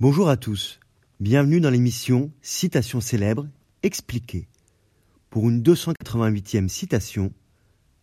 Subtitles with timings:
[0.00, 0.78] Bonjour à tous,
[1.18, 3.48] bienvenue dans l'émission Citation célèbre
[3.82, 4.46] expliquée
[5.28, 7.32] pour une 288e citation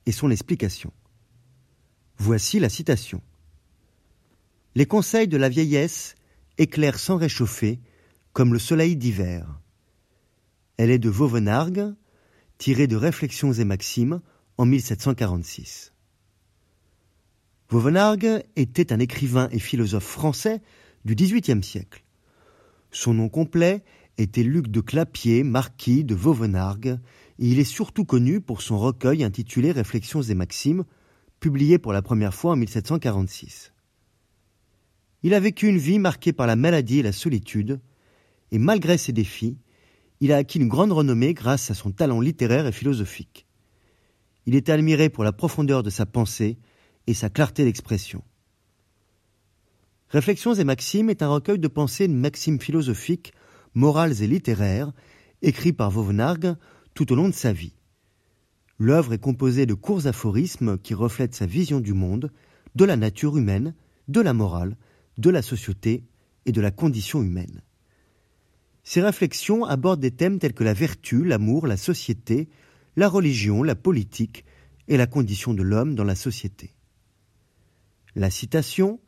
[0.05, 0.91] et son explication.
[2.17, 3.21] Voici la citation.
[4.75, 6.15] Les conseils de la vieillesse
[6.57, 7.79] éclairent sans réchauffer
[8.33, 9.47] comme le soleil d'hiver.
[10.75, 11.93] Elle est de Vauvenargues,
[12.57, 14.19] tirée de Réflexions et Maximes
[14.57, 15.93] en 1746.
[17.69, 20.61] Vauvenargues était un écrivain et philosophe français
[21.05, 22.03] du XVIIIe siècle.
[22.91, 23.83] Son nom complet
[24.17, 26.99] était Luc de Clapier, marquis de Vauvenargues,
[27.37, 30.83] et il est surtout connu pour son recueil intitulé Réflexions et Maximes,
[31.39, 33.73] publié pour la première fois en 1746.
[35.21, 37.79] Il a vécu une vie marquée par la maladie et la solitude,
[38.51, 39.57] et malgré ses défis,
[40.21, 43.45] il a acquis une grande renommée grâce à son talent littéraire et philosophique.
[44.45, 46.57] Il est admiré pour la profondeur de sa pensée
[47.05, 48.23] et sa clarté d'expression.
[50.15, 53.33] Réflexions et Maximes est un recueil de pensées et de maximes philosophiques,
[53.73, 54.93] morales et littéraires,
[55.41, 56.55] écrit par Vauvenargues
[56.93, 57.75] tout au long de sa vie.
[58.79, 62.31] L'œuvre est composée de courts aphorismes qui reflètent sa vision du monde,
[62.75, 63.75] de la nature humaine,
[64.07, 64.77] de la morale,
[65.17, 66.05] de la société
[66.45, 67.61] et de la condition humaine.
[68.85, 72.47] Ces réflexions abordent des thèmes tels que la vertu, l'amour, la société,
[72.95, 74.45] la religion, la politique
[74.87, 76.73] et la condition de l'homme dans la société.
[78.15, 79.01] La citation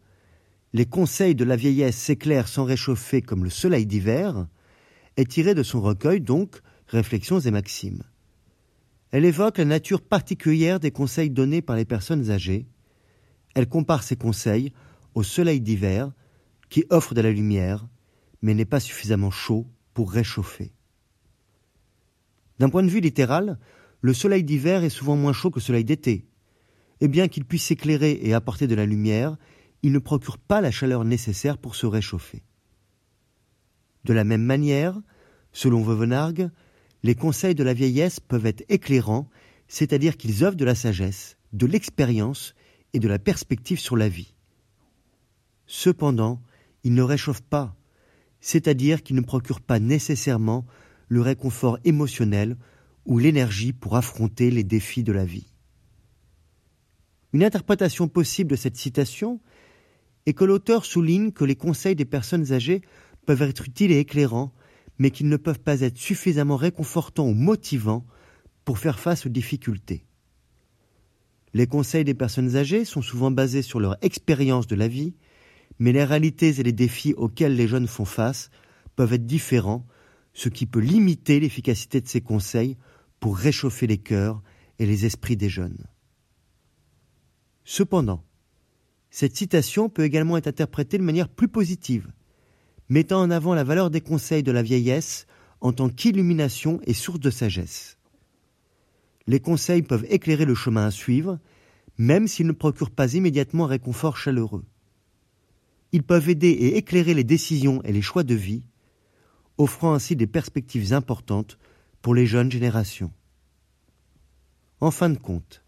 [0.78, 4.46] Les conseils de la vieillesse s'éclairent sans réchauffer comme le soleil d'hiver
[5.16, 8.04] est tirée de son recueil donc Réflexions et Maximes.
[9.10, 12.68] Elle évoque la nature particulière des conseils donnés par les personnes âgées.
[13.56, 14.72] Elle compare ces conseils
[15.16, 16.12] au soleil d'hiver
[16.70, 17.88] qui offre de la lumière
[18.44, 20.74] mais n'est pas suffisamment chaud pour réchauffer.
[22.60, 23.58] D'un point de vue littéral,
[24.02, 26.28] le soleil d'hiver est souvent moins chaud que le soleil d'été.
[27.02, 29.38] Et bien qu'il puisse éclairer et apporter de la lumière,
[29.84, 32.44] il ne procure pas la chaleur nécessaire pour se réchauffer.
[34.06, 35.00] De la même manière,
[35.52, 36.50] selon Vauvenargues,
[37.04, 39.30] les conseils de la vieillesse peuvent être éclairants,
[39.68, 42.56] c'est-à-dire qu'ils offrent de la sagesse, de l'expérience
[42.94, 44.34] et de la perspective sur la vie.
[45.66, 46.42] Cependant,
[46.84, 47.76] ils ne réchauffent pas,
[48.40, 50.66] c'est-à-dire qu'ils ne procurent pas nécessairement
[51.10, 52.58] le réconfort émotionnel
[53.06, 55.52] ou l'énergie pour affronter les défis de la vie.
[57.34, 59.40] Une interprétation possible de cette citation
[60.28, 62.82] est que l'auteur souligne que les conseils des personnes âgées
[63.26, 64.54] peuvent être utiles et éclairants,
[65.00, 68.06] mais qu'ils ne peuvent pas être suffisamment réconfortants ou motivants
[68.66, 70.06] pour faire face aux difficultés.
[71.54, 75.16] Les conseils des personnes âgées sont souvent basés sur leur expérience de la vie,
[75.80, 78.52] mais les réalités et les défis auxquels les jeunes font face
[78.98, 79.88] peuvent être différents,
[80.34, 82.76] ce qui peut limiter l'efficacité de ces conseils
[83.22, 84.44] pour réchauffer les cœurs
[84.78, 85.88] et les esprits des jeunes.
[87.64, 88.27] Cependant,
[89.10, 92.12] cette citation peut également être interprétée de manière plus positive,
[92.90, 95.28] mettant en avant la valeur des conseils de la vieillesse
[95.62, 97.98] en tant qu'illumination et source de sagesse.
[99.26, 101.40] Les conseils peuvent éclairer le chemin à suivre,
[101.98, 104.66] même s'ils ne procurent pas immédiatement un réconfort chaleureux.
[105.92, 108.64] Ils peuvent aider et éclairer les décisions et les choix de vie,
[109.58, 111.58] offrant ainsi des perspectives importantes
[112.02, 113.12] pour les jeunes générations.
[114.80, 115.64] En fin de compte,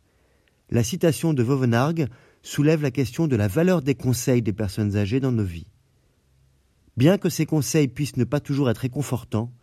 [0.69, 2.07] la citation de Vauvenargues
[2.41, 5.67] soulève la question de la valeur des conseils des personnes âgées dans nos vies.
[6.97, 9.53] Bien que ces conseils puissent ne pas toujours être réconfortants,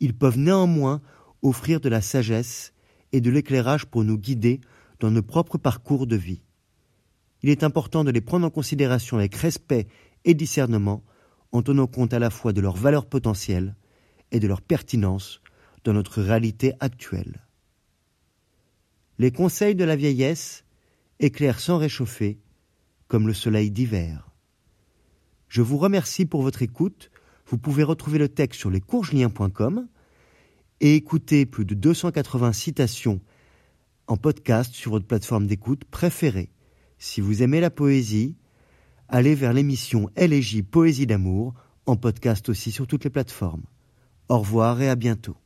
[0.00, 1.00] ils peuvent néanmoins
[1.42, 2.72] offrir de la sagesse
[3.12, 4.60] et de l'éclairage pour nous guider
[5.00, 6.42] dans nos propres parcours de vie
[7.42, 9.88] il est important de les prendre en considération avec respect
[10.24, 11.02] et discernement,
[11.50, 13.74] en tenant compte à la fois de leur valeur potentielle
[14.30, 15.40] et de leur pertinence
[15.84, 17.46] dans notre réalité actuelle.
[19.18, 20.64] Les conseils de la vieillesse
[21.22, 22.38] éclairent sans réchauffer,
[23.08, 24.30] comme le soleil d'hiver.
[25.48, 27.10] Je vous remercie pour votre écoute.
[27.46, 29.88] Vous pouvez retrouver le texte sur lescourgeliens.com
[30.80, 33.20] et écouter plus de 280 citations
[34.06, 36.50] en podcast sur votre plateforme d'écoute préférée.
[36.98, 38.36] Si vous aimez la poésie,
[39.08, 41.54] allez vers l'émission LJ Poésie d'amour,
[41.86, 43.64] en podcast aussi sur toutes les plateformes.
[44.28, 45.41] Au revoir et à bientôt.